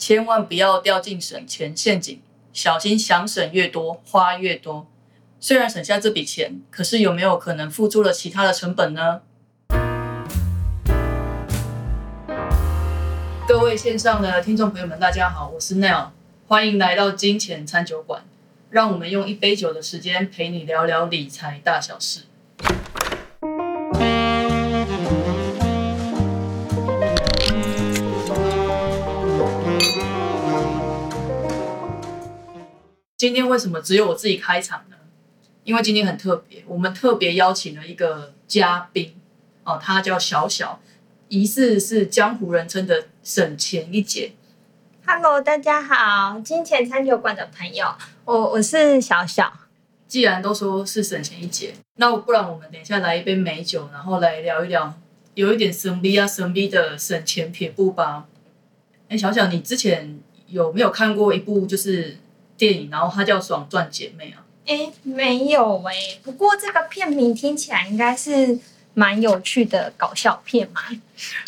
[0.00, 2.22] 千万不要掉进省钱陷阱，
[2.54, 4.86] 小心想省越多花越多。
[5.38, 9.20] 虽然省下这笔钱，可是有没有可能付出了其他的成本呢？
[13.46, 16.06] 各位线上的听众朋友们，大家好，我是 Neil，
[16.48, 18.22] 欢迎来到金钱餐酒馆，
[18.70, 22.22] 让我们用一杯酒的时间陪你聊聊理财大小事。
[33.20, 34.96] 今天为什么只有我自己开场呢？
[35.64, 39.14] 因为今天很特别，我们特别邀请了一个嘉宾
[39.62, 40.80] 哦，他叫小小，
[41.28, 44.32] 疑似是江湖人称的省钱一姐。
[45.04, 49.52] Hello，大家好，金钱餐酒馆的朋友，我我是小小。
[50.08, 54.94] 既然都说是省钱一姐，那不然我们等一下来一杯美酒，然后来聊一聊
[55.34, 58.26] 有一点神秘啊神秘的省钱撇步吧。
[59.10, 62.16] 哎，小小，你之前有没有看过一部就是
[62.60, 64.44] 电影，然后它叫《爽赚姐妹》啊？
[64.66, 68.56] 哎，没有哎、不过这个片名听起来应该是
[68.94, 70.82] 蛮有趣的搞笑片嘛。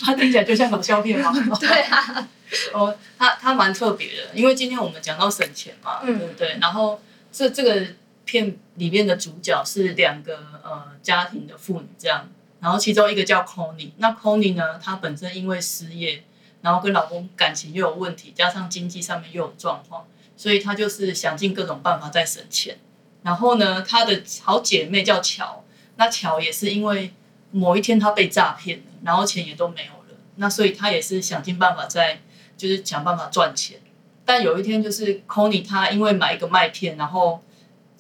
[0.00, 1.31] 它听起来就像搞笑片吗？
[1.61, 2.28] 对啊，
[2.72, 6.59] 哦，它它蛮特别的，因为今天我们讲到省钱嘛，嗯对不对？
[6.61, 7.00] 然后
[7.31, 7.87] 这这个
[8.25, 12.27] 片里面的主角是两个呃家庭的妇女这样，
[12.61, 16.25] 然后其中一个叫 Connie，那 Connie 呢，她本身因为失业，
[16.62, 20.05] 然后跟老公感情又有问题，加上经济上面又有状况，
[20.36, 22.78] 所以她就是想尽各种办法在省钱。
[23.22, 25.64] 然后呢，她的好姐妹叫乔，
[25.97, 27.12] 那乔也是因为
[27.50, 32.20] 某一天她被诈骗了，然后钱也都没有了，那所以她也是想尽办法在
[32.56, 33.78] 就是想办法赚钱。
[34.25, 37.42] 但有一天，就是 Connie 她因为买一个麦片，然后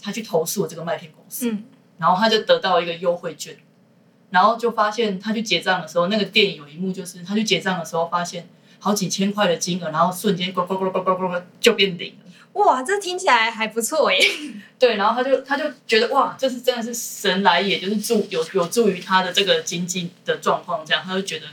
[0.00, 1.64] 她去投诉这个麦片公司，嗯，
[1.98, 3.56] 然后她就得到一个优惠券，
[4.30, 12.21] 然后就发现他去结账的时候，那个电影有一幕就是他去结账的时候发现好几千块的金额，然后瞬间呱呱呱呱呱呱呱就变零了。
[12.54, 14.18] 哇，这听起来还不错耶。
[14.78, 21.46] 对，然后他就他就觉得哇，这是真的是神来也，就是助有有助于他的这个经济的状况，这样他就觉得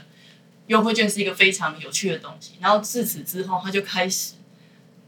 [0.66, 2.52] 优惠券是一个非常有趣的东西。
[2.60, 4.34] 然后自此之后，他就开始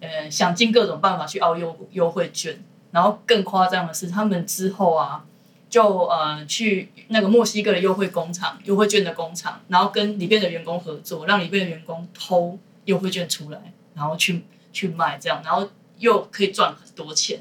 [0.01, 2.63] 呃想尽各种办法去凹优优惠券。
[2.91, 5.25] 然后更夸张的是，他们之后啊，
[5.71, 14.45] 就呃去那个墨西哥的优惠工厂、优惠券的工厂，然后跟里面的员工合作，让里面的员工偷优惠券出来，然后去
[14.75, 15.67] 去卖这样，然后
[16.03, 17.41] 又可以赚很多钱。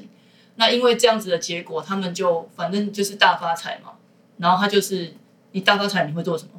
[0.56, 3.92] 那因为这样子的结果，他们就反正就是大发财嘛。
[4.38, 5.14] 然后他就是
[5.52, 6.50] 你大发财，你会做什么？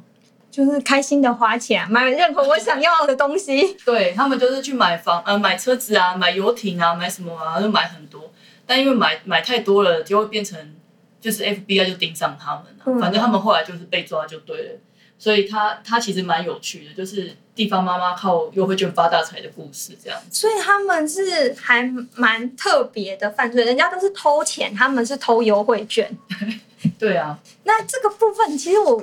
[0.50, 3.74] 就是开心的花钱，买任何我想要的东西。
[3.84, 8.32] 对他们就是去买房呃买车子啊，买游艇啊，买什么啊，就买很多。
[8.66, 10.76] 但因为买买太多了，就会变成
[11.20, 14.78] 就是 FBI 就盯上他们了、嗯反正他们后来就是被抓就对了。
[15.18, 20.26] 所以他他其实蛮有趣的，就是地方妈妈靠优惠券发大财的故事这样子。
[20.30, 21.82] 所以他们是还
[22.14, 26.10] 蛮特别的犯罪，人家都是偷钱，他们是偷优惠券。
[26.98, 29.02] 对啊，那这个部分，其实我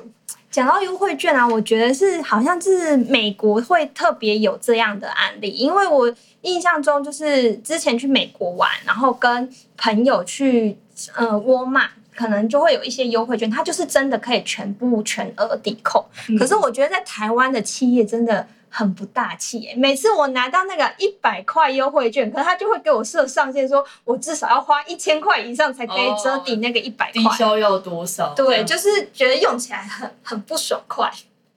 [0.51, 10.77] 讲到优惠券啊，我觉得是好像是美国会特别有这样的案例，因为我印象中就是之前去美国玩，然后跟朋友去
[11.15, 11.89] 呃沃尔玛。
[12.21, 16.05] 可能就会有一些优惠券，它就是真的可以全部全额抵扣。
[16.29, 19.73] 嗯可是我觉得在台湾的企业真的很不大气耶。
[19.75, 27.13] 每次我拿到那个一百块优惠券，可是他就会给我设上限，说我至少要花一千块以上才可以折抵那个一百块。
[27.13, 28.35] 低消要多少？
[28.35, 31.11] 对，就是觉得用起来很很不爽快。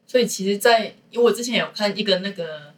[0.07, 2.73] 所以其实在，因为我之前有看一个那个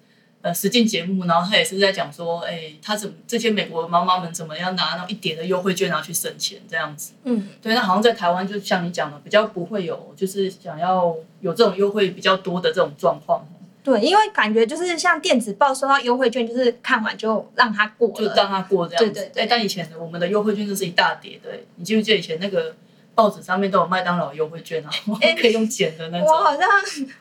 [0.46, 7.14] 呃实境节目，然后他也是在讲说，哎、他怎么这些美国妈妈们怎么样拿那一点的优惠券然后去省钱这样子。
[7.24, 13.44] 嗯，对，那好像在台湾就像你讲的，比较不会有就是想要有这种优惠比较多的这种状况，
[13.82, 18.08] 对，因为感觉就是像电子报收到优惠券，就是看完就让它过。
[18.10, 19.10] 就让他过这样子。
[19.10, 22.76] 对对对哎但以前的我们的优惠券就是一大叠对，你记不记得以前那个
[23.16, 24.90] 报纸上面都有麦当劳优惠券啊，
[25.20, 26.28] 哎可以用剪的那种。
[26.28, 26.68] 我好像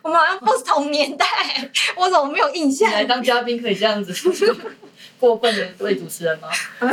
[0.03, 1.25] 我们好像不是同年代，
[1.97, 2.93] 我怎么没有印象你？
[2.93, 4.13] 来当嘉宾可以这样子
[5.19, 6.49] 过分的为主持人吗？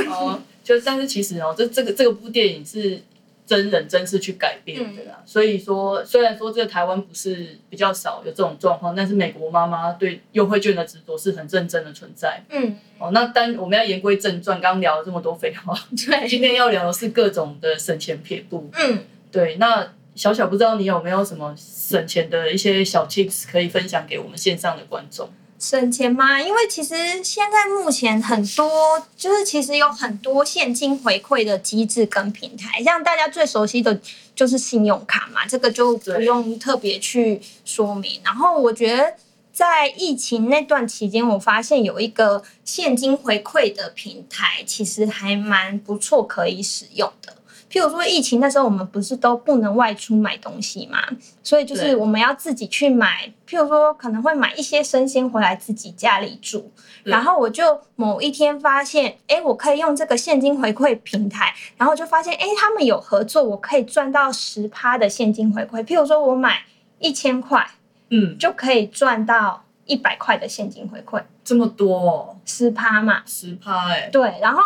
[0.08, 3.02] 哦，就但是其实哦，这这个这个部电影是
[3.52, 12.42] 真人真事去改变的啦，所以说虽然说这个台湾不是比较少有这种状况，但是美国妈妈对优惠券的执着是很认真的存在。
[12.48, 15.78] 嗯，哦，那当我们要言归正传，刚刚聊了这么多废话，
[16.08, 18.70] 对，今天要聊的是各种的省钱撇步。
[18.72, 19.00] 嗯，
[19.30, 25.28] 对，那小小不知道你有没有什么省钱的一些小 tips 可以分享给我们线上的观众？
[25.62, 26.42] 省钱吗？
[26.42, 33.96] 因为其实现在目前很多就是其实有很多现金回馈的机制跟平台，像大家最熟悉的
[34.34, 38.20] 就是信用卡嘛，这个就不用特别去说明。
[38.24, 39.14] 然后我觉得
[39.52, 47.36] 在疫情那段期间，我发现有一个现金回馈的平台，其实还蛮不错，可以使用的。
[47.72, 50.98] 譬如说，疫情那时候我们不是都不能外出买东西嘛，
[51.42, 53.32] 所以就是我们要自己去买。
[53.48, 56.70] 譬如说，可能会买一些生鲜回来自己家里煮。
[57.02, 65.82] 然后我就某一天发现，哎，我可以用这个现金回馈平台，然后就发现，哎，他们有合作，我可以赚到十趴的现金回馈。
[65.82, 66.64] 譬如说，我买
[66.98, 67.66] 一千块。
[68.14, 73.22] 嗯，就可以赚到一百块的现金回馈，这么多哦，十趴嘛。
[73.24, 74.60] 十趴哎，对，然后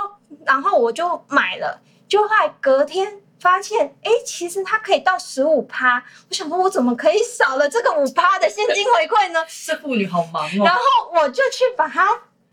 [0.45, 6.03] 然后我就买了，就后来隔天发现，哎，其实它可以到十五趴。
[6.29, 9.45] 我想说，我怎么可以少了这个五趴的现金回馈呢？
[9.67, 12.09] 这妇女好忙哦然哦，后我就去把它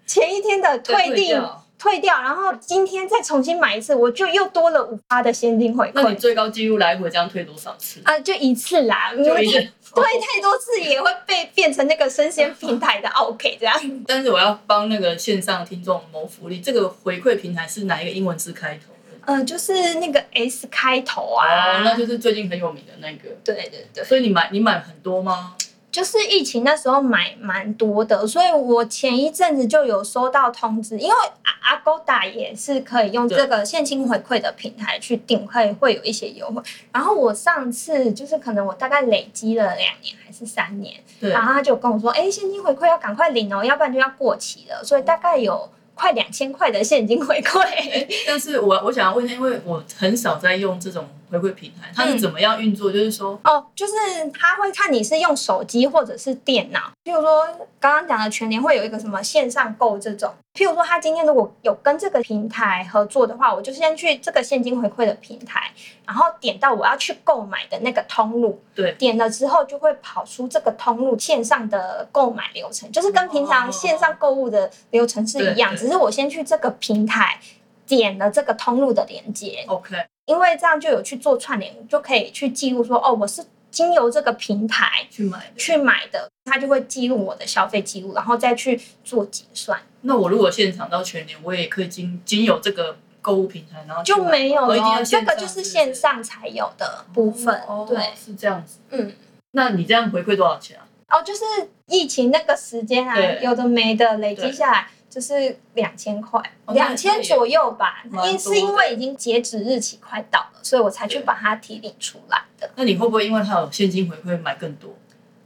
[0.05, 1.43] 前一天的退订
[1.77, 5.91] 退掉，然后今天再重新买一次，我就又多了五趴的现金回馈。
[5.95, 7.99] 那你最高记录来回这样退多少次？
[8.05, 9.67] 啊，就一次啦，就一次。
[9.93, 13.79] 退太多次也会被变成那个生鲜平台的 OK 这样。
[14.07, 18.92] 但是我要帮那个线上听众谋福利，这个回馈平台是哪一个英文字开头的？
[19.25, 23.29] 呃，就是那个 S 开头啊，哦，那就是最近很有名的那个。
[23.43, 25.55] 对对对，所以你买你买很多吗？
[25.91, 36.59] 就是疫情那时候买蛮多的，所以我前一阵子就有收到通知，因为阿 Agoda 也是可以用这个现金回馈的平台去订，会会有一些优惠。
[36.91, 48.07] 然后我上次就是可能我大概累积了两年还是三年，然后他就跟我说，哎，现金回馈要赶快领哦，要不然就要过期了，所以大概有快两千块的现金回馈。
[48.27, 51.07] 但是我我想要问一下，因为我很少在用这种
[51.39, 52.91] 回馈平台，它是怎么样运作？
[52.91, 53.93] 就是说，哦，就是
[54.33, 57.45] 他会看你是用手机或者是电脑，譬如说
[57.79, 65.71] 刚刚讲的全年会有一个什么线上购这种，譬如说他今天如果有跟这个平台合作的话，我就先去这个现金回馈的平台，
[66.05, 68.93] 然后点到我要去购买的那个通路，对。
[68.93, 77.39] 点了之后就会跑出这个通路线上的购买流程，就是跟平常线上购物的流程是一样，只是我先去这个平台
[77.85, 79.95] 点了这个通路的连接，OK，
[80.25, 85.53] 因为这样就有去做串联，就可以去记录说，哦，我是经由这个平台去买的。
[85.57, 94.67] 去买的，它就会记录我的消费记录，然后再去做结算，那我如果现场到全年，我也可以经经由这个购物平台，然后就没有。
[95.03, 98.77] 这个就是线上才有的部分，哦，对，是这样子。
[98.91, 99.13] 嗯。
[99.51, 100.87] 那你这样回馈多少钱啊？
[101.09, 101.41] 哦，就是
[101.85, 108.03] 疫情那个时间啊，有的没的累积下来就是两千块，两千左右吧。
[108.25, 112.67] 因是因为已经截止日期快到了，所以我才去把它提领出来的。
[112.75, 114.91] 那你会不会因为它有现金回馈买更多？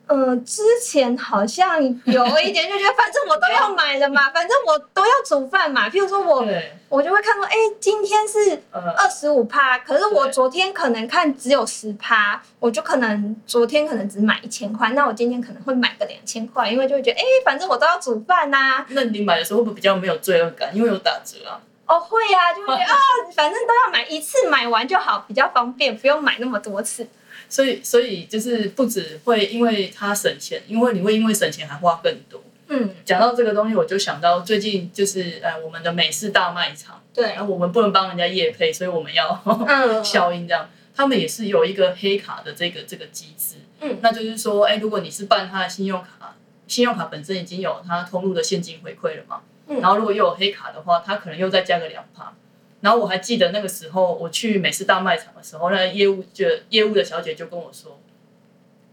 [0.07, 5.89] 嗯，之前好像有一点就觉得，反正我都要买了嘛，反正我都要煮饭嘛。
[5.89, 6.45] 譬如说我，
[6.89, 20.73] 我就会看到，哎、今天是呃，二十五趴，可是我昨天可能看只有十趴，我就可能昨天可能只买一千块，那我今天可能会买个两千块，因为就会觉得，哎、反正我都要煮饭呐、那你买的时候会不会比较没有罪恶感？
[20.75, 21.59] 因为有打折啊。
[21.85, 22.97] 哦，会呀、就会觉得啊，
[23.33, 27.07] 反正都要买一次买完就好，比较方便，不用买那么多次。
[27.49, 32.41] 所以，所以就是不止会因为它省钱，因为你会因为省钱还花更多。
[32.69, 40.69] 嗯，讲到这个东西，我就想到最近就是呃我们的美式大卖场，对然，后我们不能帮人家夜配，所以我们要嗯， 效应这样。
[40.93, 46.35] 他们也是有一个黑卡的这个这个机制，嗯那就是说，哎，如果你是办他的信用卡，
[46.67, 52.33] 信用卡本身已经有它通路的现金回馈了嘛，嗯然后如果又有黑卡的话，它可能又再加个两趴。
[52.81, 57.99] 然后我还记得那个时候我去美式大卖场的时候，那业务就业务的小姐就跟我说，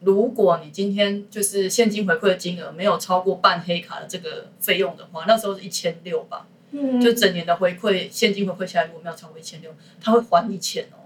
[0.00, 11.03] 如果你今天就是现金回馈的金额没有超过办黑卡的这个费用的话，那时候是一千六吧，嗯就整年的回馈现金回馈下来，如果没有超过一千六，他会还你钱哦。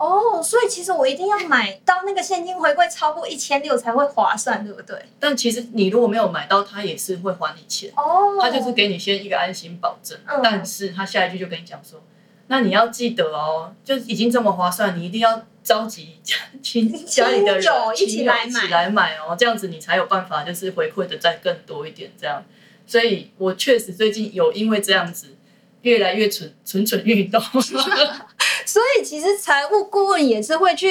[0.00, 4.96] 哦，所以其实我一定要买到那个现金回馈超过一千六才会划算，对不对？
[5.20, 10.18] 但其实你如果没有买到，他也是会还你钱，哦，他就是给你先一个安心保证。
[10.26, 12.02] 嗯但是他下一句就跟你讲说，
[12.46, 16.16] 那你要记得哦，就已经这么划算，你一定要召集
[16.62, 17.64] 亲家里的人
[17.98, 22.42] 一起来买一起来买哦，这样子你才有办法就是回馈的再更多一点这样。
[22.86, 25.36] 所以我确实最近有因为这样子
[25.82, 27.38] 越来越蠢蠢蠢欲动。
[28.70, 30.86] 所以其实财务顾问也是会去，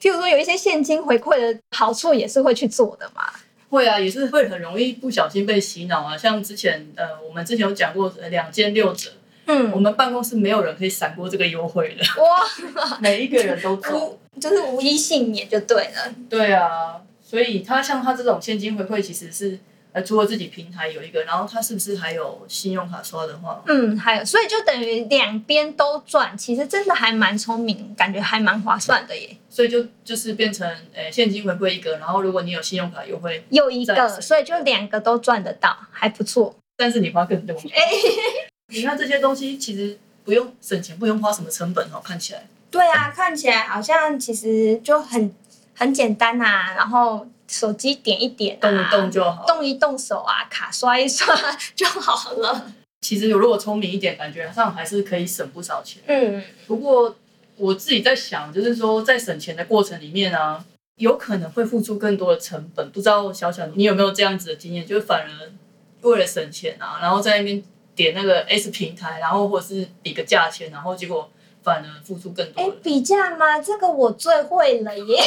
[0.00, 3.22] 譬如说有一些现金回馈的好处，也是会去做的嘛。
[3.68, 6.18] 会啊，也是会很容易不小心被洗脑啊。
[6.18, 9.10] 像之前呃，我们之前有讲过呃两件六折，
[9.46, 14.08] 嗯我嗯，们办公室没有人可以闪过这个优惠的，哇， 每一个人都中。
[14.08, 16.12] 无就是无一幸免就对了。
[16.28, 19.56] 对啊，所以他像他这种现金回馈，其实是
[19.92, 29.36] 呃，除了自己平台有一个，然后它是不是还有信用卡刷的话，嗯，还有，所以就等于两边都赚，其实真的还蛮聪明，感觉还蛮划算的耶。
[29.48, 36.54] 所以就就是变成呃现金回馈一个，然后如果你有信用卡优惠，又一个，所以就两个都赚得到，还不错。
[36.76, 37.56] 但是你花更多。
[37.56, 37.82] 哎、
[38.72, 42.46] 你看这些东西其实不用省钱，不用花什么成本哦，看起来。
[42.70, 45.34] 对啊，看起来好像其实就很
[45.74, 49.44] 很简单呐、然后手机点一点、啊，动一动就好。
[49.44, 51.34] 动一动手啊，卡刷一刷
[51.74, 52.72] 就好了。
[53.00, 56.00] 其实如果聪明一点，感觉上还是可以省不少钱。
[56.06, 57.16] 嗯，不过
[57.56, 60.64] 我自己在想，就是说在省钱的过程里面啊，
[60.96, 62.90] 有可能会付出更多的成本。
[62.90, 64.86] 不知道小小你有没有这样子的经验？
[64.86, 65.50] 就是反而
[66.02, 67.62] 为了省钱啊，然后在那边
[67.96, 71.28] 点那个 S 平台，然后或者是比个价钱，然后结果
[71.62, 72.76] 反而付出更哎、多哎。
[72.82, 73.60] 比价吗？
[73.60, 75.22] 这个我最会了耶。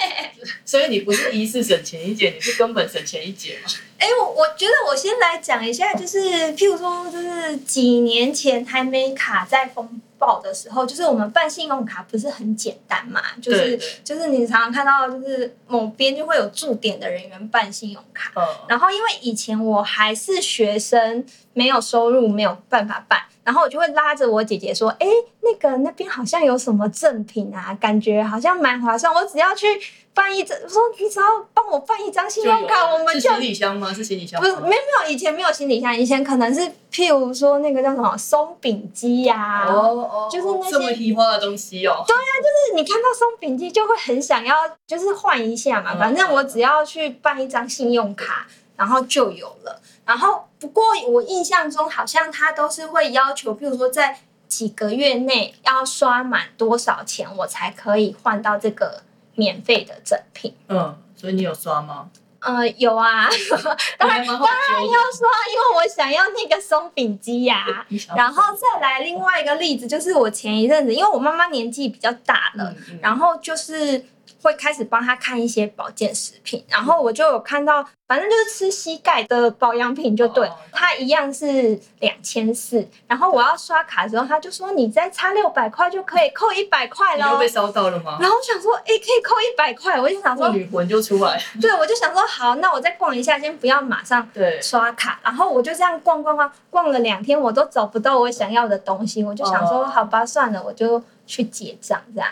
[0.64, 3.70] 所以你不是一次省钱一节，你是根本省钱一节嘛？
[3.98, 6.18] 哎、我我觉得我先来讲一下，就是
[6.54, 21.24] 譬如说，就是几年前还没卡在风暴的时候，就是我们办信用卡不是很简单嘛，就是对对就是你常常看到，就是某边就会有驻点的人员办信用卡，嗯，然后因为以前我还是学生，
[21.54, 25.06] 没有收入，没有办法办，然后我就会拉着我姐姐说：“哎，
[25.40, 29.66] 那个那边好像有什么赠品啊，感觉好像蛮划算，我只要去
[30.14, 33.92] 办一张，我说你只要帮我办一张信用卡，我们就行李箱吗？
[33.92, 34.48] 是行李箱吗？
[34.48, 36.60] 不是没有没有，以前没有行李箱，以前可能是
[36.90, 42.02] 譬如说那个叫什么松饼机呀、哦哦，就是那些这么提花的东西哦。
[42.06, 44.54] 对呀就是你看到松饼机就会很想要，
[44.86, 45.92] 就是换一下嘛。
[45.94, 49.80] 嗯反正我只要去办一张信用卡，然后就有了。
[50.04, 59.02] 然后不过我印象中好像他都是会要求，譬如说在几个月内要刷满多少钱，我才可以换到这个
[59.34, 60.54] 免费的赠品。
[60.68, 62.10] 嗯，所以你有刷吗？
[62.40, 63.26] 呃，有啊，
[63.96, 74.04] 当然我还蛮好奇的要刷，因为我想要那个松饼机呀、 然后再来另外一个例子，就是我前一阵子，因为我妈妈年纪比较大了，嗯嗯然后就是
[74.44, 87.48] 会开始帮他看一些保健食品，然后我就有看到，反正就是吃膝盖的保养品就对哦，它一样是两千四，然后我要刷卡的时候，他就说你再差六百块就可以扣一百块了你又被。
[87.54, 88.18] 烧到了吗？
[88.20, 91.40] 然后我想说，哎，可以扣一百块，我就想说，妇女魂就出来。
[91.60, 102.28] 对，我就想说，好，那我再逛一下，先不要马上对，刷卡，然后我就这样逛逛逛，逛了两天，我都找不到我想要的东西，我就想说，哦好吧，算了，我就去结账这样。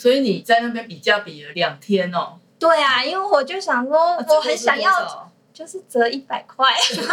[0.00, 2.38] 所以你在那边比价比了两天哦。
[2.58, 6.70] 对啊，因为我就想说，我很想要，就是折一百块。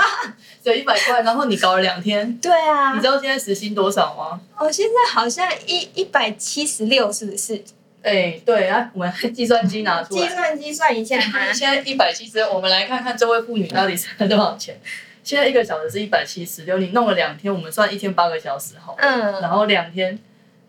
[0.63, 2.37] 折一百块，然后你搞了两天。
[2.37, 4.39] 对啊你知道现在时薪多少吗？
[4.57, 7.61] 我现在好像一一百七十六，是不是？
[8.03, 10.21] 哎，对啊，我们计算机拿出来。
[10.21, 11.51] 计算机算一下哈。
[11.51, 14.79] 现在一百七十，我们来看看这位妇女到底省了多少钱。
[15.25, 18.99] 现在一个小时是一百七十六，你弄了两天，我们算一天八个小时好了。
[19.01, 20.17] 嗯然后两天，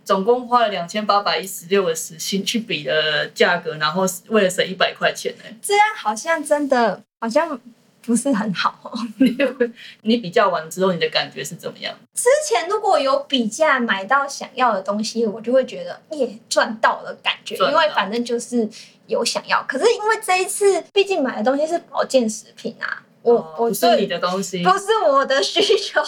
[0.09, 7.61] 总共花了两千八百一十六个时薪去比的价格，然后为了省一百块钱呢、这样好像真的好像
[8.01, 8.93] 不是很好哦。
[9.19, 9.37] 你
[10.01, 11.95] 你比较完之后，你的感觉是怎么样？
[12.15, 18.67] 之前如果有比价买到想要的东西，我就会觉得耶赚到了感觉，因为反正就是
[19.09, 19.63] 有想要。
[19.69, 26.03] 可是因为这一次，毕竟买的东西是保健食品啊，我、哦我对不是你的东西，不是我的需求，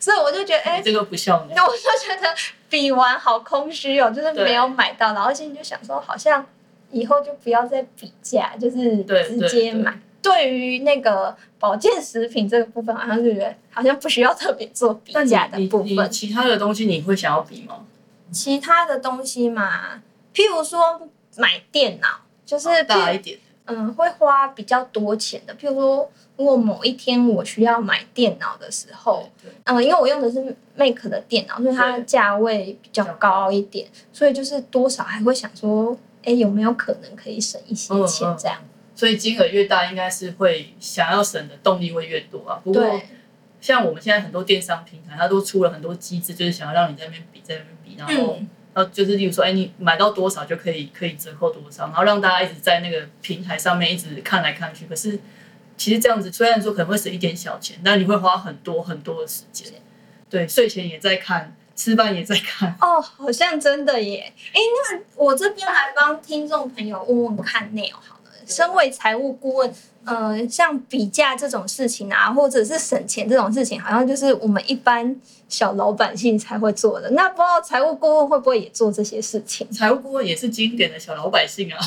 [0.00, 1.54] 所以我就觉得哎你，这个不像你。
[1.54, 2.34] 那我就觉得
[2.68, 6.44] 比完好空虚哦，就是没有买到，然后心里就想说，好像
[6.90, 9.98] 以后就不要再比价，就是直接买。
[10.22, 16.10] 对于那个保健食品这个部分，好像就觉得好像不需要特别做比价的部分。
[16.10, 17.84] 其他的东西你会想要比吗？
[18.32, 20.02] 其他的东西嘛，
[20.34, 22.08] 譬如说买电脑，
[22.44, 25.54] 就是大一点，嗯会花比较多钱的。
[25.54, 38.58] 譬如说，如果某一天我需要买电脑的时候，对，嗯，因为我用的是 Mac 的电脑，所以它的价位比较高一点，所以就是多少还会想说，哎，有没有可能可以省一些钱这样？
[38.94, 42.60] 所以金额越大，应该是会想要省的动力会越多啊。
[42.64, 43.00] 不过，
[43.60, 54.84] 像我们现在很多电商平台，它都出了很多机制，就是想要让你在那边比，在那边比，然后、嗯然后就是例如说，哎，你买到多少就可以可以折扣多少，然后让大家一直在那个平台上面一直看来看去。
[54.84, 55.18] 可是
[55.78, 59.72] 其实这样子虽然说可能会省一点小钱，但你会花很多很多的时间。
[60.28, 62.76] 对，睡前也在看，吃饭也在看。
[62.82, 64.30] 哦，好像真的耶。
[64.52, 64.60] 哎，
[64.92, 69.74] 那我这边来帮听众朋友问问看 Neil 好了，身为财务顾问，
[70.06, 75.14] 呃，像比价这种事情啊，或者是省钱这种事情，好像就是我们一般
[75.48, 77.10] 小老百姓才会做的。
[77.10, 79.68] 那不知道财务顾问会不会也做这些事情？
[79.72, 81.78] 财务顾问也是经典的小老百姓啊。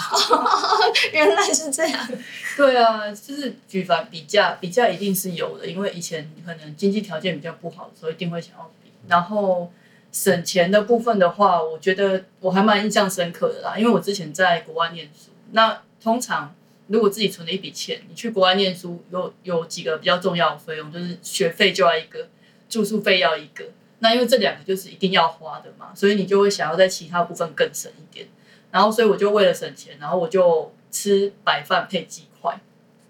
[1.13, 2.09] 原来是这样。
[2.57, 8.91] 对啊，就是举凡比价，比价一定是有的，因为以前可能经济条件比较不好的时候，一定会想要比。
[9.07, 9.71] 然后
[10.11, 15.31] 省钱的部分的话，我觉得我还蛮印象深刻的啦，因为我之前在国外念书。
[15.51, 16.53] 那通常
[16.89, 22.27] 如果自己存了一笔钱，你去国外念书，有有几个比较重要的费用，就是学费就要一个，
[22.67, 23.65] 住宿费要一个。
[23.99, 28.27] 那因为这两个就是一定要花的嘛，所以你就会想要在其他部分更省一点。
[28.71, 32.59] 然后，所以我就为了省钱，然后我就吃白饭配鸡块。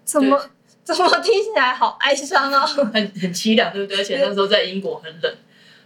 [0.04, 0.50] 怎么
[0.82, 2.66] 怎么听起来好哀伤 啊？
[2.66, 3.98] 很很凄凉，对不对？
[3.98, 5.34] 而且那时候在英国很冷，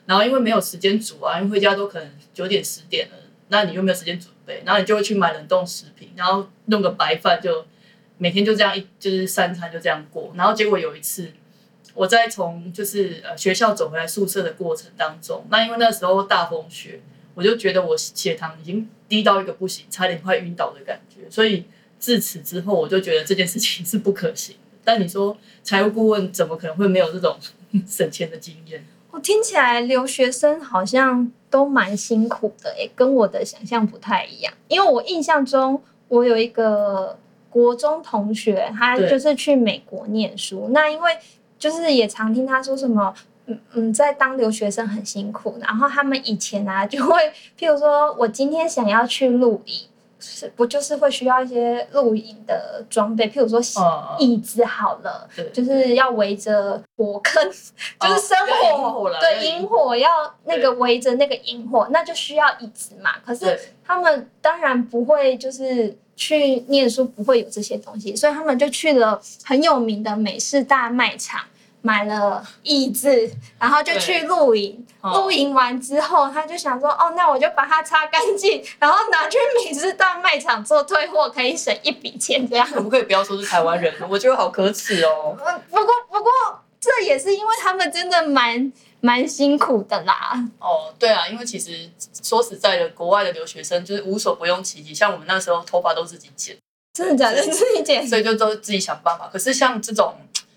[0.07, 3.17] 然后因为没有时间煮啊，因为回家都可能九点十点了，
[3.49, 7.67] 那你又没有时间准备，然后你就会去买冷冻食品，然后弄个白饭，就
[8.19, 10.33] 每天就这样一就是三餐就这样过。
[10.37, 11.33] 然后结果有一次，
[11.95, 17.01] 我在从就是呃学校走回来宿舍的过程当中，那因为那时候大风雪，
[17.35, 21.65] 我就觉得我血糖已经低到一个不行，差点快晕倒的感觉，所以。
[21.97, 24.57] 自此之后，我就觉得这件事情是不可行。
[24.85, 27.39] 但你说财务顾问怎么可能会没有这种
[27.89, 28.85] 省钱的经验？
[29.11, 34.53] 我听起来留学生好像都蛮辛苦的，诶，跟我的想象不太一样。
[34.69, 37.19] 因为我印象中，我有一个
[37.55, 40.67] 国中同学，他就是去美国念书。
[40.73, 41.17] 那因为
[41.57, 43.15] 就是也常听他说什么，
[43.47, 45.57] 嗯嗯，在当留学生很辛苦。
[45.61, 47.15] 然后他们以前啊，就会
[47.57, 49.87] 譬如说我今天想要去露营。
[50.19, 53.61] 是不就是会需要一些露营的装备，譬如说
[54.19, 57.43] 椅子好了，就是要围着火坑，
[58.01, 60.09] 就是生火，对，引火要
[60.45, 63.13] 那个围着那个引火，那就需要椅子嘛。
[63.25, 71.45] 可是他们当然不会，就是去念书不会有这些东西，所以他们就去了很有名的美式大卖场。
[71.87, 74.87] 买了椅子，然后就去露营。
[75.03, 83.93] 露营完之后，他就想说：“哦，那我就把它擦干净， 然后拿去美式大卖场做退货，可以省一笔钱。”这样可不可以不要说是台湾人？
[84.09, 85.37] 我觉得好可耻哦。
[85.69, 86.31] 不过，不过
[86.81, 90.43] 这也是因为他们真的蛮蛮辛苦的啦。
[90.59, 91.91] 哦，对啊，因为其实
[92.23, 96.57] 说实在的，国外的留学生就是无所不用其极，像我们那时候头发都自己剪，
[96.95, 97.43] 真的假的？
[97.53, 99.29] 自己剪，所以就都自己想办法。
[99.31, 100.15] 可是像这种。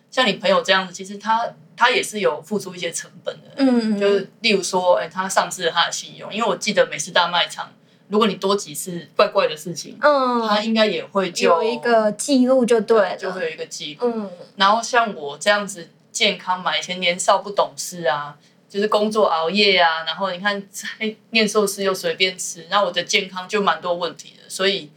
[0.10, 7.72] 像你朋友这样子，其实他他也是有付出一些成本的，嗯，就是例如说，哎，他丧失了他的信用，因为我记得美式大卖场，
[8.08, 14.32] 如果你多几次怪怪的事情，嗯，他应该也会有一个记录，就对，就会有一个记录，嗯。
[14.56, 18.36] 然后像我这样子健康嘛，以前年少不懂事啊，
[18.68, 24.90] 就是工作熬夜啊，然后你看在念寿司又随便吃，那我的健康就蛮多问题的，所以。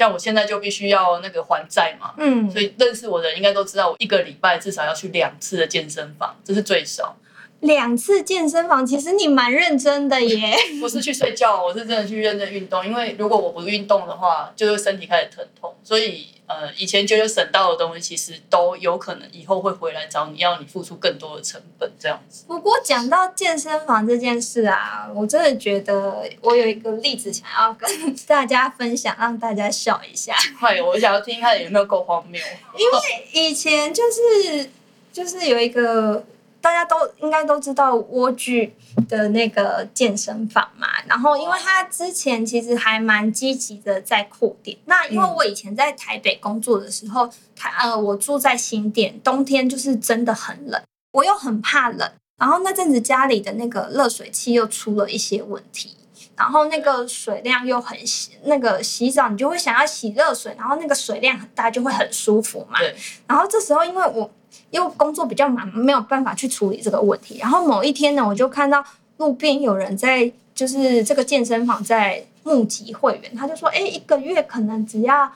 [0.00, 7.14] 像我现在就必须要那个还债嘛，嗯，所以认识我的人应该都知道，我一个礼拜至少要去两次的健身房，这是最少。
[7.60, 10.56] 两次健身房，其实你蛮认真的耶。
[10.80, 12.84] 不是去睡觉，我是真的去认真运动。
[12.86, 15.74] 因为如果我不运动的话，就会身体开始疼痛。
[15.84, 22.44] 所以呃，以前觉得省到的东西，其实都有可能以后会回来找你要你付出更多的成本这样子。
[22.48, 27.88] 不过讲到健身房这件事啊，我真的觉得我有一个例子想要跟
[28.26, 30.34] 大家分享，让大家笑一下。
[30.58, 32.40] 快，我想要听看有没有够荒谬。
[32.78, 34.70] 因为以前就是
[35.12, 36.24] 就是有一个。
[36.60, 38.74] 大家都应该都知道蜗居
[39.08, 44.76] 的那个健身房嘛，然后因为他之前其实还蛮积极的在扩店。
[44.84, 52.10] 那因为我以前在台北工作的时候，台呃我住在新店，冬天就是真的很冷，我又很怕冷。
[52.38, 55.94] 然后那阵子家里的那个热水器又出了一些问题，
[56.40, 62.80] 然后那个水量又很洗，那个洗澡你就会想要洗热水，然后那个水量很大就会很舒服嘛。
[63.28, 64.28] 然后这时候因为我。
[64.70, 67.38] 因为工作比较忙，没有办法去处理这个问题。
[67.38, 68.84] 然后某一天呢，我就看到
[69.16, 73.34] 路边有人在，就是这个健身房在募集会员。
[73.34, 75.32] 他就说：“哎，一个月可能只要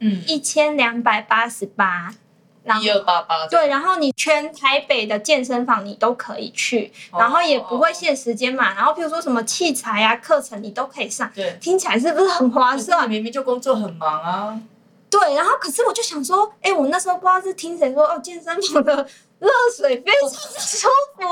[0.00, 2.14] 嗯一千两百八十八，
[2.80, 3.68] 一二八八对。
[3.68, 8.74] 然后你全台北的健身房你都可以去，然后也不会限时间嘛。
[8.74, 11.30] 然后比如说什么器材啊、课程你都可以上。
[11.34, 13.08] 对，听起来是不是很划算？
[13.08, 14.60] 明明就工作很忙啊。”
[15.10, 18.94] 对，然后可是我就想说，哎，我那时候不知道是听谁说，哦，健身房的
[19.38, 21.22] 热水非常舒服，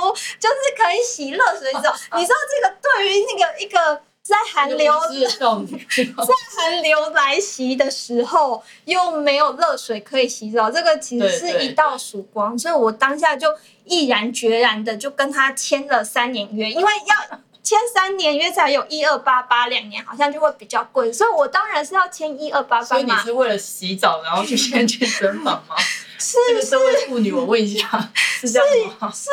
[0.41, 1.95] 就是可以洗热水澡。
[2.17, 12.59] 你知道这个对于那个一个在寒流 在寒流来袭的时候又没有热水可以洗澡，这个其实是一道曙光。
[12.59, 13.49] 所以我当下就
[13.85, 17.39] 毅然决然的就跟他签了三年约，因为要。
[17.67, 23.11] 签三年约才有一二八八，两年好像就会比较贵，所以我当然是要签一二八八所以你。
[23.25, 25.75] 是为了洗澡然后去先健身房吗？
[26.19, 28.69] 是这个社会妇女，我问一下， 是这样
[29.01, 29.13] 吗？
[29.13, 29.29] 是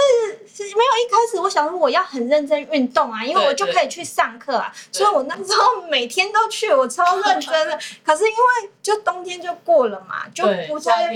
[0.63, 7.79] 没有一开始我想说我要很认真运动啊，因为我就可以去上课啊，所以我那时候每天都去，我超认真的。
[8.03, 11.11] 可是因为就冬天就过了嘛，就，不太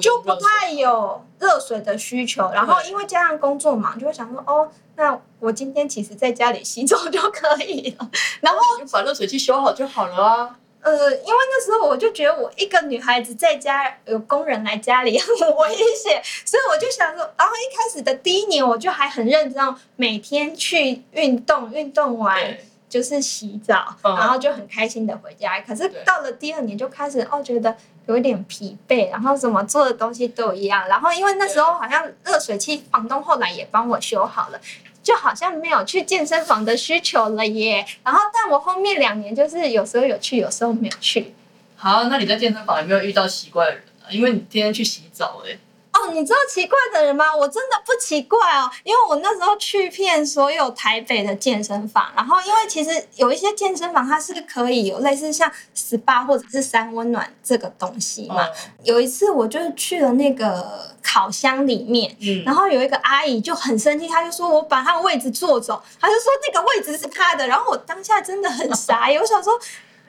[0.00, 8.10] 就不太有热水的需求，然后因为加上工作忙，就会想说哦，那我今天其实在家里洗澡就可以了。
[8.40, 10.56] 然后就把热水器修好就好了啊。
[10.82, 22.56] 呃，因为那时候我就觉得我一个女孩子在家有工人来家里 很危险，所以我就想说，然后一开始的第一年我就还很认真哦，每天去运动，运动完，
[22.88, 25.60] 就是洗澡，嗯然后就很开心的回家。
[25.60, 30.88] 可是到了第二年就开始哦，觉得有一点疲惫，然后怎么做的东西都一样。
[30.88, 34.60] 然后因为那时候好像热水器房东后来也帮我修好了。
[35.02, 41.34] 就好像没有去健身房的需求了耶，然后但我后面两年就是有时候有去，有时候没有去。
[41.76, 44.10] 好，那你在健身房有没有遇到奇怪的人啊？
[44.10, 45.58] 因为你天天去洗澡哎、
[46.02, 47.34] 哦，你知道奇怪的人吗？
[47.34, 58.44] 我真的不奇怪哦，因为我那时候去遍所有台北的健身房，然后因为其实有一些健身房它是可以有类似像 SPA 或者是三温暖这个东西嘛。
[58.46, 58.50] 嗯
[58.82, 62.16] 有一次我就是去了那个烤箱里面。
[62.20, 67.46] 嗯，然后有一个阿姨就很生气，她就说我把她的位置坐走，她就说那个位置是她的。
[67.46, 69.52] 然后我当下真的很傻，我想说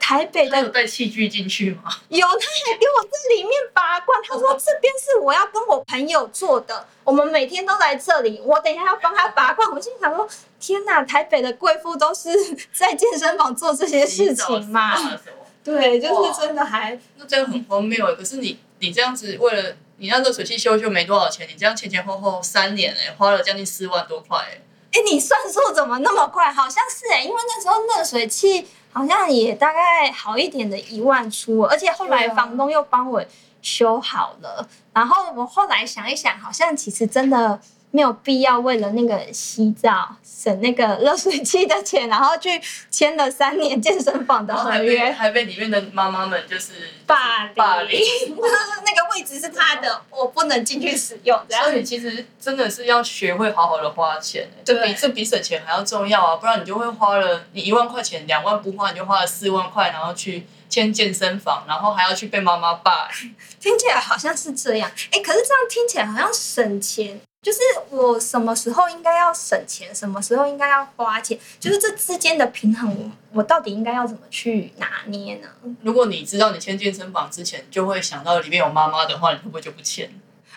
[0.02, 1.84] 台北的有带器具进去吗？
[2.08, 4.20] 有，他还给我在里面拔罐。
[4.28, 9.70] 他说这边是我要跟我朋友做的，我们每天都来这里，我等一下要帮他拔罐。
[9.70, 12.30] 我心想说，天哪，台北的贵妇都是
[12.72, 14.96] 在健身房做这些事情嘛？
[14.96, 18.14] 洗澡什么对，就是真的还那这样很荒谬哎。
[18.14, 24.60] 可是你你这样子为了你那热水器修修没多少钱，你这样前前后后三年哎，花了将近四万多块哎。
[24.94, 26.52] 哎，你算数怎么那么快？
[26.52, 33.24] 好像是哎、因为那时候热水器好像也大概好一点的一万出，而且后来房东又帮我
[33.62, 34.68] 修好了。
[34.92, 37.60] 然后我后来想一想，好像其实真的
[37.94, 45.12] 没有必要为了那个洗澡省那个热水器的钱，然后去签了三年健身房的合约。
[45.12, 46.72] 还被里面的妈妈们就是
[47.06, 48.00] 霸凌，霸凌。
[48.84, 56.36] 那个位置是他的，我不能进去使用，所以其实真的是要学会好好的花钱、欸，这比对这比省钱还要重要啊！
[56.36, 63.34] 不然你就会花了你一万块钱，两万不花，你就花了四万块，然后去签健身房，然后还要去被妈妈霸凌。
[63.60, 67.20] 听起来好像是这样，哎，可是这样听起来好像省钱。
[67.42, 67.58] 就是
[67.90, 75.48] 我什么时候应该要省钱，什么时候应该要花钱，就是这之间的平衡，我我到底应该要怎么去拿捏呢？
[75.82, 80.08] 如果你知道你签健身房之前就会想到里面有妈妈的话，你会不会就不签？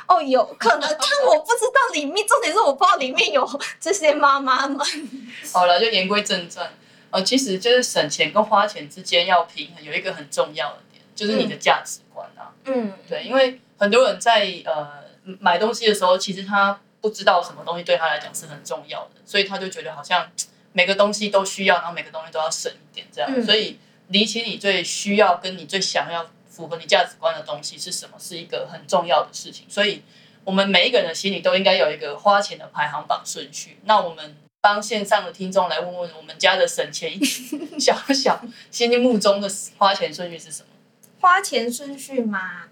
[0.08, 4.80] 哦，有可能，但我不知道里面，重点是我不知道里面有这些妈妈们。
[5.52, 6.72] 好了，就言归正传。
[7.10, 12.54] 呃，其实就是省钱跟花钱之间要平衡，有一个很重要的点，就是你的价值观啊。
[12.66, 15.05] 嗯，对，因为很多人在呃
[15.40, 20.32] 买东西的时候，其实他不知道什么东西对他来讲是很重要的，所以他就觉得好像
[20.74, 23.30] 每个东西都需要，然后每个东西都要省一点这样。
[23.34, 29.66] 嗯所以理清你最需要跟你最想要符合你价值观的东西是什么，是一个很重要的事情。
[29.68, 30.04] 所以
[30.44, 33.80] 我们每一个人的心里都应该有一个花钱的排行榜顺序。
[33.86, 37.20] 那我们帮线上的听众来问问我们家的省钱
[37.80, 40.70] 小小 心目中的花钱顺序是什么？
[41.20, 42.66] 花钱顺序吗？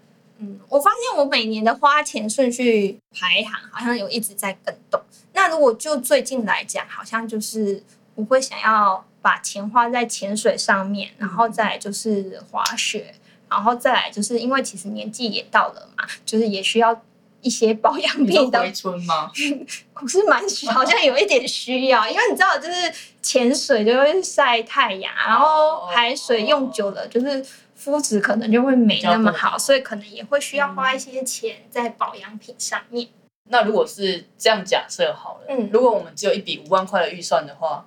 [0.44, 5.00] 嗯，我发现我每年的花钱顺序排行好像有一直在更动。
[5.32, 7.82] 那如果就最近来讲，好像就是
[8.14, 13.14] 我会想要把钱花在潜水上面，然后再来就是滑雪，
[13.48, 17.02] 然后再来就是因为其实年纪也到了嘛，就是也需要
[17.44, 19.30] 一些保养品的回春吗？
[20.02, 33.08] 我是蛮需，好像有一点需要，因为你知道，就是潜水就会晒太阳，然后海水用久了，就是肤质可能就会没那么好，所以可能也会需要花一些钱在保养品上面。
[33.50, 37.86] 那如果是这样假设好了，嗯如果我们只有一笔五万块的预算的话，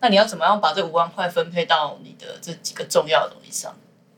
[0.00, 3.74] 那你要怎么样把这五万块分配到你的这几个重要的东西上？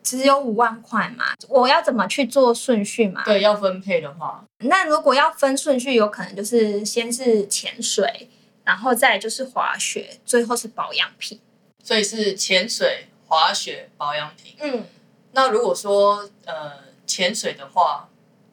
[0.06, 3.24] 只有五万块嘛，我要怎么去做顺序嘛？
[3.24, 8.30] 对，要分配的话，那如果要分顺序，有可能就是先是潜水，
[8.62, 11.40] 然后再就是滑雪，最后是保养品。
[11.82, 14.54] 所以是潜水、滑雪、保养品。
[14.60, 14.84] 嗯，
[15.32, 16.70] 那如果说呃
[17.04, 18.08] 潜水的话，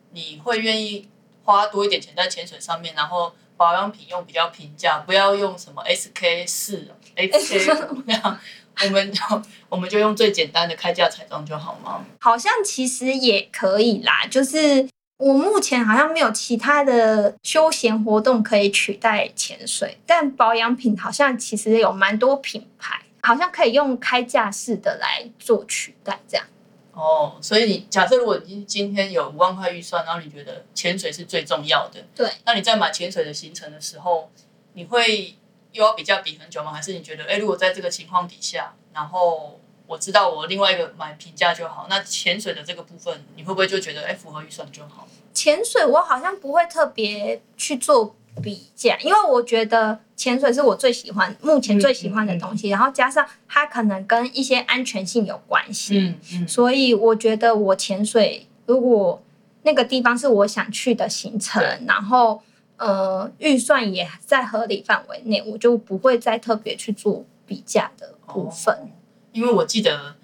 [0.10, 1.08] 你会愿意
[1.44, 8.40] 花多一点钱在潜水上面，然后保养品用比较平价，不要用什么 SK 四、 SK 怎么样？
[8.84, 9.22] 我们就
[9.70, 12.06] 我们就用最简单的开价彩妆就好吗？
[12.20, 26.46] 好像其实也可以啦，就是我目前好像没有其他的休闲活动可以取代潜水，但保养品好像其实有蛮多品牌，好像可以用开架式的来做取代，这样。
[26.94, 34.30] 哦，所以你假设如果你今天有五万块预算，然后你觉得潜水是最重要的，对，那你在买潜水的行程的时候，
[34.74, 35.36] 你会
[35.74, 36.72] 又要比较比很久吗？
[36.72, 45.08] 还是你觉得，哎，如果在这个情况底下，然后我知道我另外一个买平价就好，那潜水的这个部分，你会不会就觉得，哎，符合预算就好？
[45.34, 59.22] 潜水我好像不会特别去做比价，因为我觉得潜水是我最喜欢、目前最喜欢的东西，然后加上它可能跟一些安全性有关系，嗯嗯，所以我觉得我潜水如果
[59.64, 62.42] 那个地方是我想去的行程，然后
[62.78, 68.92] 呃预算也在合理范围内，我就不会再特别去做比价的部分。
[69.32, 70.16] 因为我记得。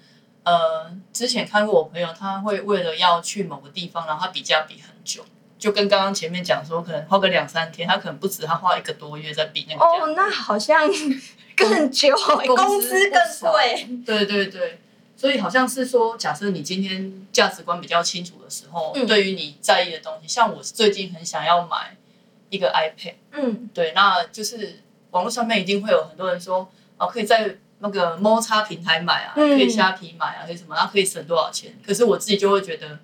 [0.42, 5.22] 呃，之前看过我朋友，他会为了要去某个地方，然后他比价比很久，
[5.58, 10.88] 就跟刚刚前面讲说，可能花个两三天，他可能不止，他花一个多月在比那个哦，那好像
[11.54, 12.16] 更久，
[12.56, 13.86] 工资更贵。
[14.04, 14.80] 对对对，
[15.14, 21.98] 所以好像是说，假设你今天价值观比较清楚的时候，嗯对于你在意的东西，像我最近很想要买
[22.50, 24.80] 一个 iPad，嗯对，那就是
[25.12, 31.74] 网络上面一定会有很多人说，哦，可以在那个摩擦平台买啊，嗯可以虾皮买啊，可以什么，然后可以省多少钱。
[31.86, 32.98] 可是我自己就会觉得，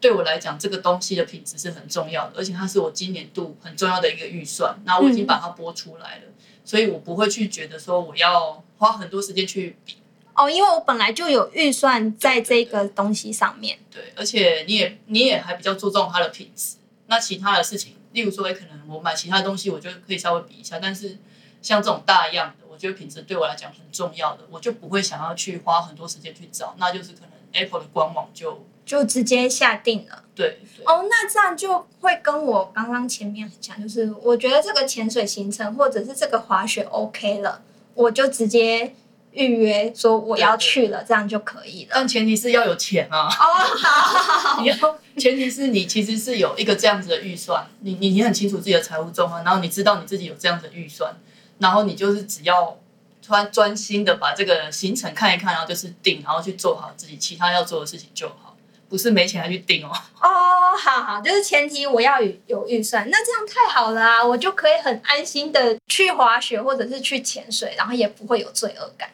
[0.00, 4.78] 对我来讲，这个东西的品质是很重要的，而且它是我今年度很重要的一个预算。
[4.84, 6.22] 那我已经把它拨出来了，
[6.64, 9.96] 所以我不会去觉得说我要花很多时间去比。
[10.34, 13.76] 哦，因为我本来就有预算在这个东西上面。
[13.90, 16.76] 对，而且你也你也还比较注重它的品质。
[17.06, 20.78] 那其他的事情，例如说，哎可能我买其他东西，我就可以稍微比一下。
[20.78, 21.18] 但是
[21.60, 26.74] 像这种大样的，我觉得品质对我来讲很重要的，我就不会想要去花很多时间去找。
[26.78, 37.62] 那就是可能 Apple 的官网就就直接下定了对对哦，那这样就会跟我刚刚前面很像，就是我觉得这个潜水行程或者是这个滑雪 OK 了，
[37.94, 38.94] 我就直接
[39.38, 41.92] 预约说我要去了，这样就可以了。
[41.94, 43.28] 但前提是要有钱啊。
[43.28, 43.44] 哦，
[43.76, 44.76] 好， 你要
[45.16, 51.14] 前提是你其实是有一个这样子的预算，你你你很清楚自己的财务状况，然后你知道你自己有这样子的预算，
[51.58, 52.76] 然后你就是只要
[53.22, 58.56] 专专心的把这个行程看一看，然后就是定，然后去做好自己其他要做的事情就好，
[58.88, 59.92] 不是没钱还去定哦。
[60.20, 69.10] 哦，好好，就是前提我要有有预算，那这样太好了啊，我就可以很安心的去滑雪或者是去潜水，然后也不会有罪恶感，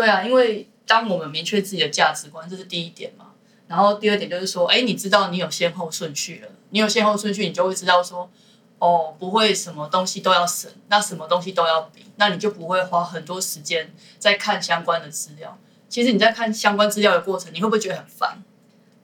[0.00, 3.26] 对啊，因为当我们明确自己的价值观，这是第一点嘛。
[3.68, 8.30] 然后第二点就是说，哎，你知道你有先后顺序了，你有先后顺序，你就会知道说，
[8.78, 15.58] 哦，不会什么东西都要省，那什么东西都要比，那你就不会花很多时间在看相关的资料。
[15.90, 18.42] 其实你在看相关资料的过程，你会不会觉得很烦？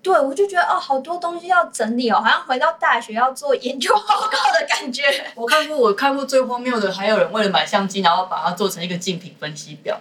[0.03, 5.03] 对，我就觉得哦，好多东西要整理哦，好像回到大学要做研究报告的感觉。
[5.35, 10.01] 我看过，我看过最荒谬的，还有人为了买相机，然后把它做成一个竞品分析表。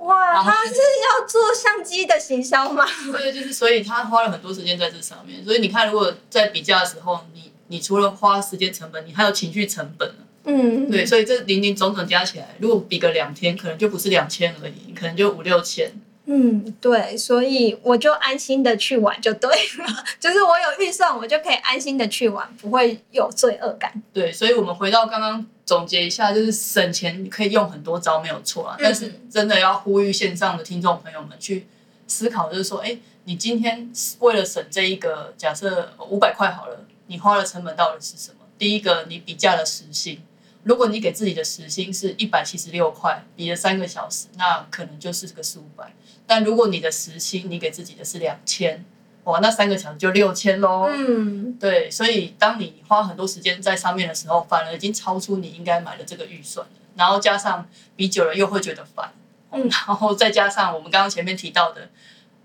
[0.00, 2.84] 哇，他是要做相机的行销吗？
[3.12, 5.44] 对，就是所以他花了很多时间在这上面。
[5.44, 10.14] 所以你看，如果在比价的时候，你你除了花时间成本，你还有情绪成本呢。
[10.44, 15.92] 嗯，对，所以这零零总总加起来，如果比个两天，可能就不是两千而已，可能就五六千。
[16.32, 24.00] 嗯，对，所以我就安心的去玩就对了， 就是我有预算，我就可以安心的去玩，不会有罪恶感。
[24.12, 28.76] 对，所以我们回到刚刚总结一下，就是省钱可以用很多招，没有错啊。
[28.78, 31.66] 但是真的要呼吁线上的听众朋友们去
[32.06, 33.90] 思考，就是说，哎，你今天
[34.20, 38.36] 为了省这一个，假设五百块好了，你花的成本到底是什么？
[38.56, 40.22] 第一个，你比价了时薪。
[40.62, 45.94] 如果你给自己的时薪是一百七十六块，比了三个小时，那可能就是个四五百。
[46.26, 48.84] 但如果你的时薪你给自己的是两千，
[49.24, 50.86] 哇，那三个小时就六千喽。
[50.88, 56.72] 嗯，对，所以当你花很多时间在上面的时候，反而已经超出你应该买的这个预算了。
[56.96, 59.12] 然后加上比久了又会觉得烦，
[59.52, 61.88] 嗯然后再加上我们刚刚前面提到的，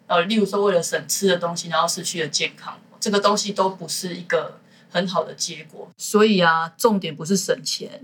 [0.07, 4.59] 呃，例如说为了省吃的东西，然后失去了健康，这个东西都不是一个
[4.95, 5.89] 很好的结果。
[5.97, 7.99] 所以啊，重点不是省钱，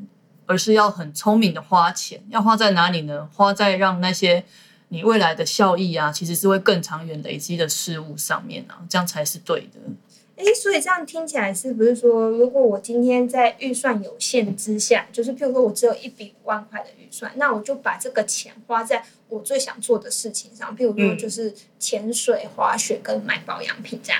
[0.45, 2.21] 而是要很聪明的花钱。
[2.30, 3.30] 要花在哪里呢？
[3.34, 4.43] 花在让那些
[4.89, 9.80] 你未来的效益啊，其实是会更长远累积的事物上面啊，这样才是对的。
[10.36, 24.19] 诶，所以这样听起来是不是说，如果我今天在预算有限之下，就是譬如说我只有一笔五万块的预算，那我就把这个钱花在我最想做的事情上，譬如说嗯就是潜水、滑雪跟买保养品这样。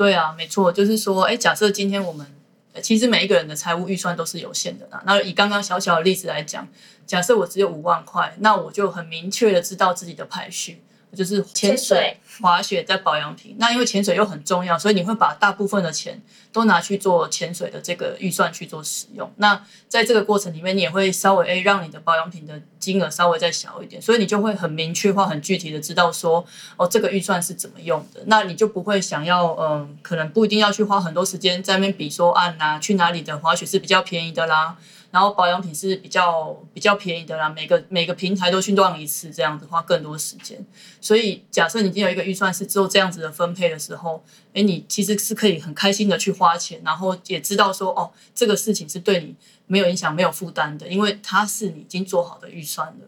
[0.00, 2.26] 对啊，没错，就是说，哎，假设今天我们
[2.82, 5.02] 其实每一个人的财务预算都是有限的啦。
[5.04, 6.66] 那以刚刚小小的例子来讲，
[7.06, 10.80] 假设我只有五万块，那我就很明确的知道自己的排序。
[11.14, 13.56] 就是潜水、滑雪在保养品。
[13.58, 16.20] 那因为潜水又很重要，所以你会把大部分的钱
[16.52, 19.30] 都拿去做潜水的这个预算去做使用。
[19.36, 26.44] 那在这个过程里面，你也会稍微诶让你的保养品的金额稍微再小一点，所以你就会很明确化、很具体的知道说
[26.76, 28.22] 哦，这个预算是怎么用的。
[28.26, 34.76] 那你就不会想要嗯，可能不一定要去花很多时间在那边比说啊，哪去哪里的滑雪是比较便宜的啦。
[35.10, 40.64] 然后保养品是比较比较便宜的啦，每个每个平台都去乱一次，这样子花更多时间。
[41.00, 44.22] 所以假设你已经有一个预算是做这样子的分配的时候，
[44.54, 49.34] 哎，你其实是可以很开心的去花钱，然后也知道说哦，这个事情是对你
[49.66, 53.06] 没有影响、没有负担的，因为它是你已经做好的预算了。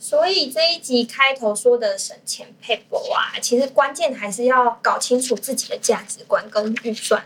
[0.00, 7.24] 所以这一集开头说的省钱配博啊，其实关键还是要搞清楚自己的价值观跟预算。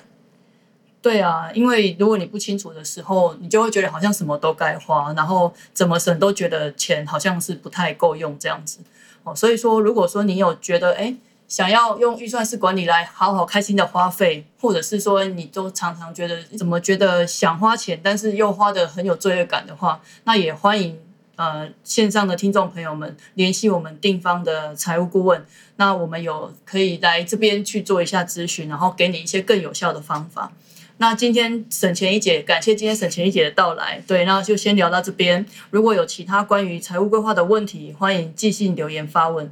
[1.01, 8.81] 对啊，因为如果你不清楚的时候，你就会觉得好像什么都该花，然后怎么省都觉得钱好像是不太够用这样子。
[9.23, 11.15] 哦，所以说，如果说你有觉得哎，
[11.47, 20.99] 想要用预算式管理来好好开心的花费，或者是说你都常常觉得怎么觉得想花钱，但是又花的很有罪恶感的话，那也欢迎
[21.37, 30.53] 呃线上的听众朋友们联系我们定方的财务顾问，那我们有可以来这边去做一下咨询，然后给你一些更有效的方法。
[31.01, 34.03] 那今天省钱一姐，感谢今天省钱一姐的到来。
[34.07, 35.47] 对，那就先聊到这边。
[35.71, 39.49] 如果有其他关于财务规划的问题，欢迎即兴留言发问。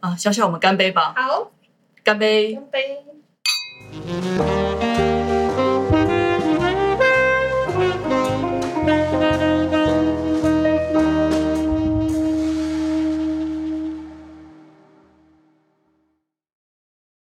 [0.00, 1.12] 啊，小小我们干杯吧！
[1.14, 1.50] 好，
[2.02, 2.54] 干杯！
[2.54, 3.04] 干杯！